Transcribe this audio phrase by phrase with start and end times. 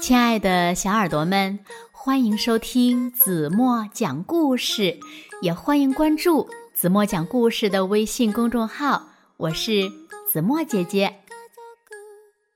[0.00, 1.58] 亲爱的小耳朵们，
[1.90, 4.96] 欢迎收听子墨讲故事，
[5.42, 9.08] 也欢迎关注子墨讲故事的微信公众号。
[9.36, 9.90] 我是
[10.30, 11.20] 子墨姐姐。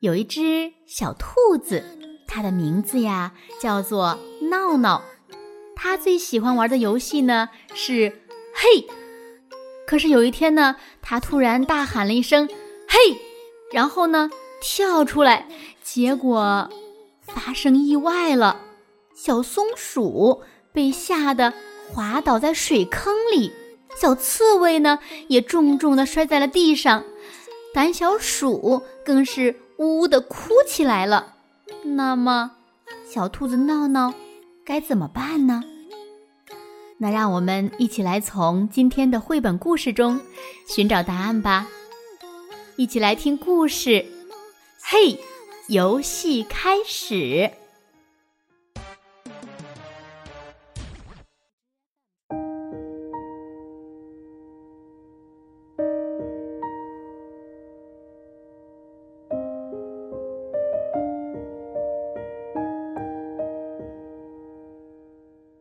[0.00, 1.84] 有一只小兔子，
[2.26, 4.18] 它的名字呀叫做
[4.50, 5.02] 闹闹。
[5.76, 8.20] 它最喜欢玩的游戏呢是
[8.52, 8.86] “嘿”。
[9.86, 12.48] 可是有一天呢，它突然大喊了一声
[12.88, 12.98] “嘿”，
[13.72, 14.28] 然后呢
[14.60, 15.46] 跳出来，
[15.82, 16.68] 结果。
[17.34, 18.60] 发生意外了，
[19.14, 20.42] 小松鼠
[20.72, 21.52] 被吓得
[21.92, 23.52] 滑倒在水坑里，
[23.96, 27.04] 小刺猬呢也重重的摔在了地上，
[27.72, 31.34] 胆小鼠更是呜呜的哭起来了。
[31.82, 32.52] 那么，
[33.08, 34.12] 小兔子闹闹
[34.64, 35.62] 该怎么办呢？
[36.98, 40.20] 那让我们一起来从今天的绘本故事中
[40.66, 41.68] 寻找答案吧。
[42.76, 44.04] 一起来听故事，
[44.82, 45.18] 嘿。
[45.68, 47.50] 游戏开始。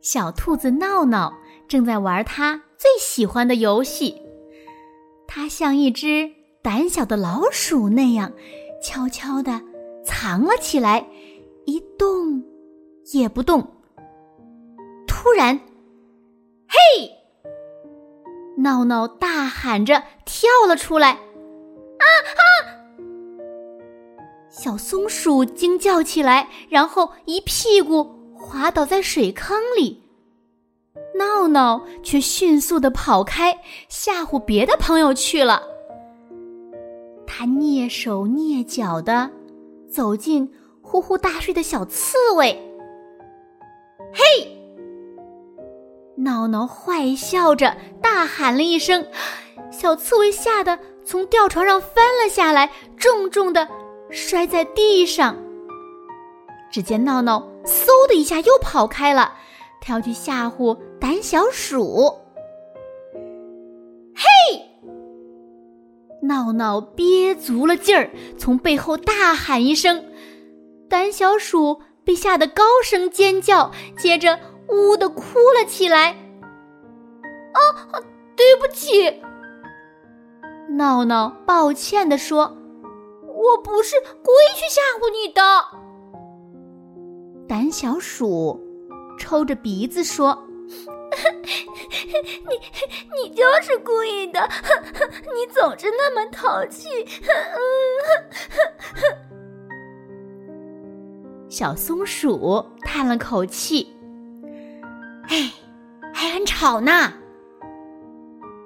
[0.00, 4.22] 小兔子闹闹正在玩它最喜欢的游戏，
[5.26, 6.30] 它像一只
[6.62, 8.32] 胆小的老鼠那样，
[8.80, 9.60] 悄悄的。
[10.06, 11.04] 藏了起来，
[11.66, 12.42] 一动
[13.12, 13.66] 也不动。
[15.06, 15.58] 突然，
[16.68, 17.10] 嘿！
[18.56, 21.10] 闹闹大喊着跳了出来。
[21.10, 22.06] 啊
[22.38, 22.40] 啊！
[24.48, 30.02] 小松鼠惊叫起来，然后一屁股滑倒在水坑里。
[31.18, 35.62] 闹闹却迅速的跑开，吓唬别的朋友去了。
[37.26, 39.30] 他蹑手蹑脚的。
[39.96, 40.52] 走进
[40.82, 42.52] 呼呼大睡的小刺猬，
[44.12, 44.46] 嘿！
[46.18, 49.06] 闹闹坏笑着大喊了一声，
[49.70, 53.66] 小刺猬吓得从吊床上翻了下来，重重的
[54.10, 55.34] 摔在地上。
[56.70, 59.32] 只见闹闹嗖的一下又跑开了，
[59.80, 62.14] 他要去吓唬胆小鼠。
[66.26, 70.04] 闹闹憋足了劲儿，从背后大喊一声，
[70.88, 74.38] 胆小鼠被吓得高声尖叫，接着
[74.68, 75.22] 呜的哭
[75.58, 76.10] 了起来。
[77.52, 77.58] 啊，
[78.36, 79.22] 对不起！
[80.76, 82.56] 闹闹抱歉地说
[83.24, 85.40] ：“我不是故意去吓唬你的。”
[87.48, 88.60] 胆小鼠
[89.18, 90.42] 抽着鼻子说。
[91.46, 94.40] 你 你就是故意的，
[95.36, 96.88] 你总是那么淘气。
[101.50, 103.86] 小松鼠叹了口气
[105.28, 105.52] ：“哎，
[106.14, 107.12] 还很吵呢。”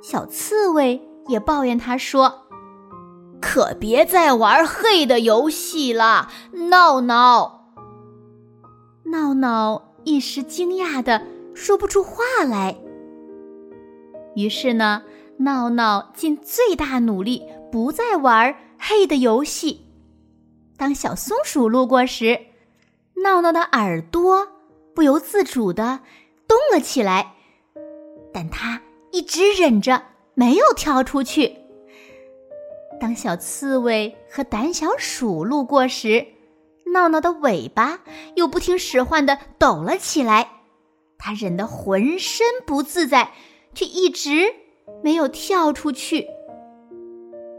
[0.00, 2.46] 小刺猬也抱怨他说
[3.42, 6.28] ：“可别再玩黑的游戏了，
[6.70, 7.72] 闹闹。”
[9.06, 11.22] 闹闹一时惊讶的。
[11.54, 12.78] 说不出话来。
[14.34, 15.02] 于是呢，
[15.44, 19.86] 闹闹尽最大努力不再玩黑的游戏。
[20.76, 22.40] 当小松鼠路过时，
[23.22, 24.48] 闹闹的耳朵
[24.94, 26.00] 不由自主的
[26.48, 27.34] 动了起来，
[28.32, 30.02] 但他一直忍着
[30.34, 31.56] 没有跳出去。
[33.00, 36.26] 当小刺猬和胆小鼠路过时，
[36.92, 38.00] 闹闹的尾巴
[38.36, 40.50] 又不听使唤的抖了起来。
[41.18, 43.32] 他忍得浑身不自在，
[43.74, 44.52] 却一直
[45.02, 46.26] 没有跳出去。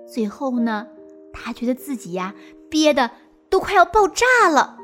[0.06, 0.88] 最后呢，
[1.32, 2.36] 他觉得自己呀
[2.70, 3.10] 憋得
[3.50, 4.78] 都快要爆炸了，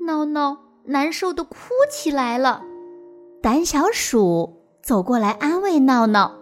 [0.00, 1.56] 闹闹难受的哭
[1.90, 2.62] 起来了。
[3.42, 6.34] 胆小鼠走过来安慰闹闹：“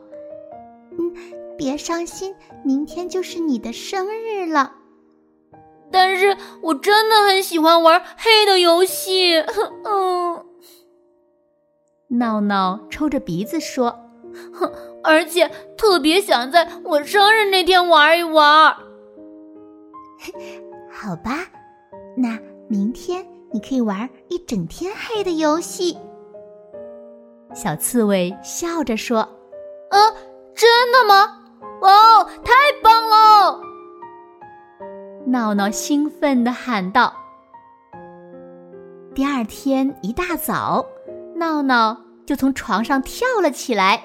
[0.97, 1.13] 嗯，
[1.59, 2.35] 别伤心，
[2.65, 4.75] 明天就是你的生日了。”
[5.91, 9.35] 但是我真的很喜欢玩黑的游戏，
[9.85, 10.45] 嗯。
[12.09, 13.99] 闹闹抽着鼻子说
[14.53, 14.73] ：“哼，
[15.07, 18.75] 而且特别想在我生日那天玩一玩。
[20.91, 21.47] ”好吧，
[22.17, 22.39] 那
[22.69, 25.97] 明天你可以玩一整天黑的游戏。
[27.55, 29.21] 小刺猬笑着说
[29.91, 29.99] ：“啊，
[30.55, 31.41] 真的吗？
[31.81, 33.61] 哦，太棒了！”
[35.27, 37.13] 闹闹兴奋地喊道。
[39.15, 40.85] 第二天一大早。
[41.35, 44.03] 闹闹就从床上跳了起来，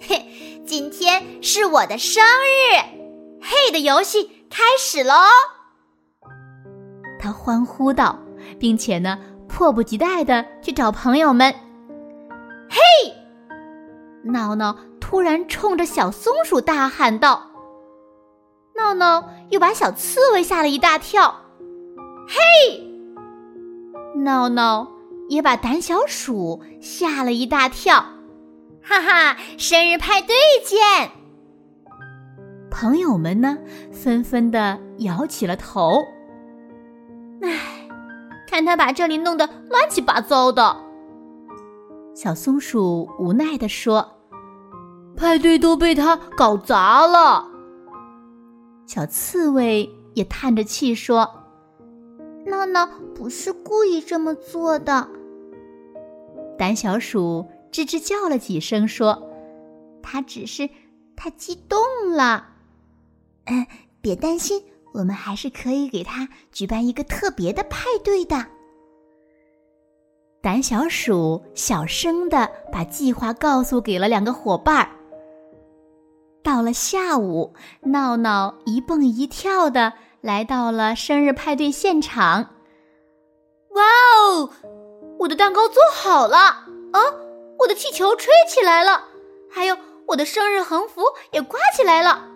[0.00, 0.26] 嘿，
[0.66, 2.76] 今天是我的生日，
[3.42, 5.14] 嘿的游戏开始喽！
[7.18, 8.18] 他欢呼道，
[8.58, 11.54] 并且呢，迫不及待的去找朋友们。
[12.68, 12.78] 嘿！
[14.22, 17.50] 闹闹突然冲着小松鼠大喊道
[18.76, 21.34] ：“闹闹又把小刺猬吓了一大跳。”
[22.28, 22.86] 嘿！
[24.22, 24.86] 闹闹
[25.28, 28.04] 也把胆小鼠吓了一大跳。
[28.82, 30.34] 哈哈，生日派对
[30.64, 31.10] 见！
[32.70, 33.58] 朋友们呢，
[33.92, 36.02] 纷纷的摇起了头。
[37.42, 37.88] 唉，
[38.48, 40.76] 看他把这里弄得乱七八糟的。
[42.14, 44.06] 小松鼠无奈的说
[45.16, 47.48] ：“派对都被他搞砸了。”
[48.86, 51.28] 小刺猬也叹着气说
[52.46, 55.08] ：“闹闹不是故意这么做的。”
[56.58, 59.30] 胆小鼠吱吱叫了几声说
[60.02, 60.68] ：“他只是
[61.16, 61.78] 太激动
[62.12, 62.48] 了。”
[63.46, 63.66] 嗯，
[64.00, 64.62] 别担心，
[64.92, 68.46] 我们还是可以给他举办一个特别的派对的。
[70.42, 74.90] 胆小鼠小声的把计划告诉给了两个伙伴儿。
[76.42, 77.52] 到了下午，
[77.82, 82.54] 闹闹一蹦一跳的来到了生日派对现场。
[83.72, 83.82] 哇
[84.24, 84.50] 哦，
[85.20, 86.98] 我的蛋糕做好了啊！
[87.60, 89.04] 我的气球吹起来了，
[89.50, 89.76] 还有
[90.06, 92.26] 我的生日横幅也挂起来了。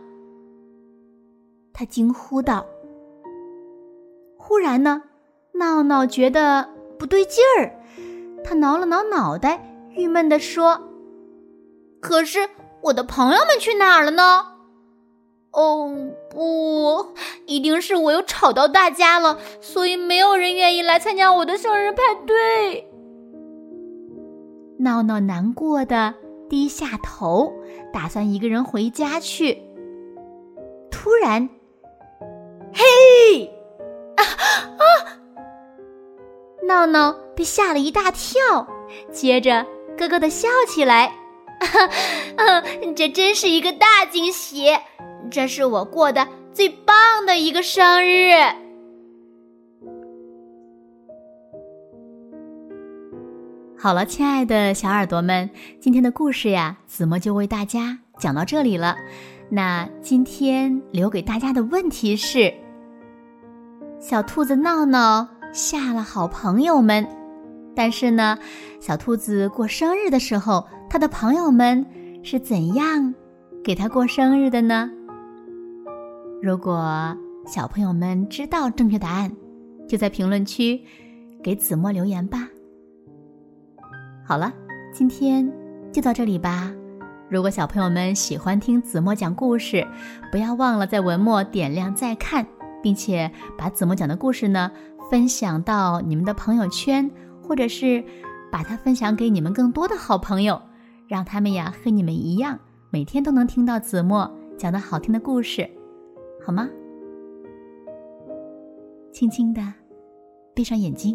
[1.72, 2.64] 他惊呼道。
[4.38, 5.02] 忽然呢，
[5.54, 6.68] 闹闹觉得
[6.98, 7.72] 不对劲儿。
[8.44, 9.64] 他挠了挠脑袋，
[9.96, 10.78] 郁闷地说
[12.00, 12.50] ：“可是
[12.82, 14.46] 我的朋友们去哪儿了呢？
[15.52, 15.90] 哦，
[16.28, 17.14] 不，
[17.46, 22.90] 一定是我又吵到大家了，所以没有人愿意来参加我的生日派对。”
[24.84, 26.12] 闹闹难过的
[26.46, 27.50] 低下头，
[27.90, 29.58] 打算一个人回家去。
[30.90, 31.48] 突然，
[32.74, 33.50] 嘿！
[34.14, 34.84] 啊啊！
[36.68, 38.68] 闹闹被吓了一大跳，
[39.10, 39.64] 接着
[39.96, 41.10] 咯咯的笑起来。
[42.36, 44.68] 嗯，这真是一个大惊喜！
[45.30, 48.34] 这是我过的最棒的一个生日。
[53.84, 58.96] 好了，亲爱的小耳朵们，今天的故事呀，子墨就为大家讲到这里了。
[59.50, 62.50] 那今天留给大家的问题是：
[64.00, 65.28] 小兔子闹闹。
[65.52, 67.06] 吓了好朋友们，
[67.76, 68.38] 但是呢，
[68.80, 71.84] 小兔子过生日的时候，他的朋友们
[72.22, 73.14] 是怎样
[73.62, 74.90] 给他过生日的呢？
[76.40, 77.14] 如果
[77.46, 79.30] 小朋友们知道正确答案，
[79.86, 80.80] 就在评论区
[81.42, 82.48] 给子墨留言吧。
[84.26, 84.50] 好了，
[84.90, 85.52] 今天
[85.92, 86.72] 就到这里吧。
[87.28, 89.86] 如果小朋友们喜欢听子墨讲故事，
[90.32, 92.46] 不要忘了在文末点亮再看，
[92.82, 94.70] 并且把子墨讲的故事呢。
[95.10, 97.08] 分享到你们的朋友圈，
[97.42, 98.02] 或者是
[98.50, 100.58] 把它分享给你们更多的好朋友，
[101.06, 105.68] 让他们呀和你们一样，每天都能听到子墨讲的好听的故事，
[106.44, 106.70] 好吗？
[109.12, 109.60] 轻轻的
[110.54, 111.14] 闭上眼睛，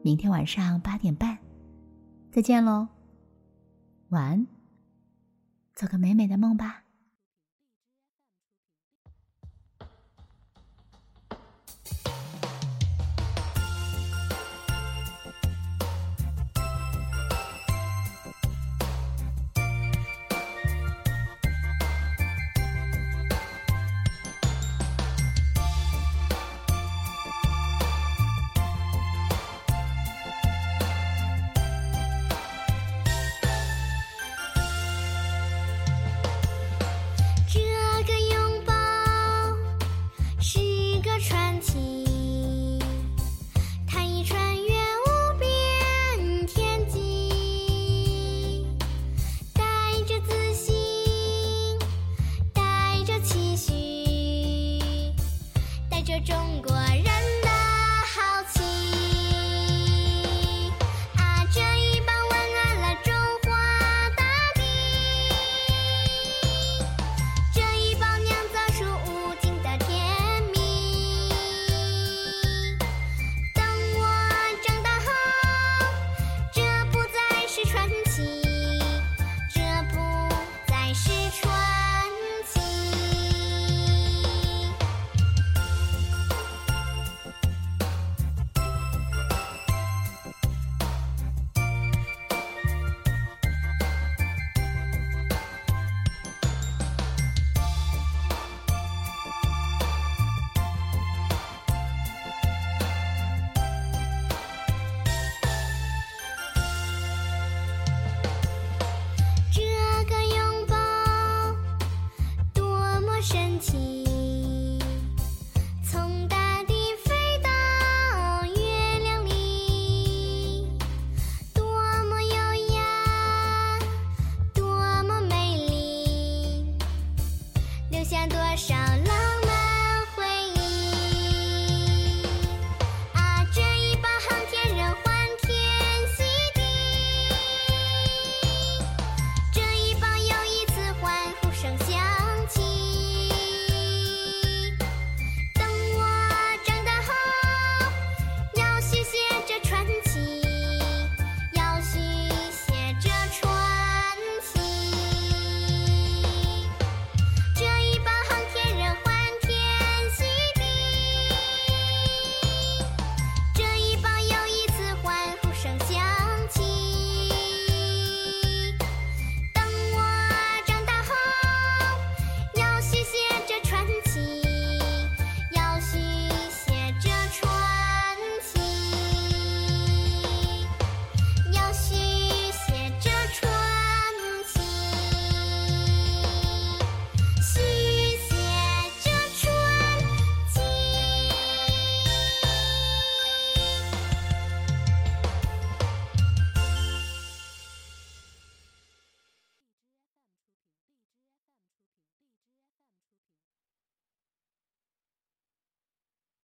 [0.00, 1.36] 明天晚上八点半，
[2.34, 2.88] 再见喽，
[4.08, 4.46] 晚安，
[5.72, 6.83] 做个美美的梦吧。